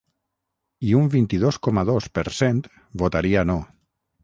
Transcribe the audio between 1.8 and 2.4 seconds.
dos per